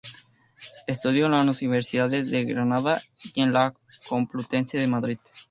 [0.87, 3.03] Estudió en las Universidades de Granada
[3.35, 3.75] y en la
[4.09, 5.19] Complutense de Madrid.